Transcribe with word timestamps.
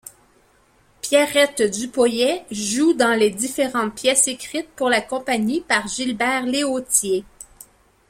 Pierrette 1.03 1.61
Dupoyet 1.61 2.43
joue 2.49 2.93
dans 2.95 3.13
les 3.15 3.29
différentes 3.29 3.93
pièces 3.93 4.27
écrites 4.27 4.69
pour 4.71 4.89
la 4.89 4.99
compagnie 5.01 5.61
par 5.61 5.87
Gilbert 5.87 6.47
Léautier. 6.47 7.23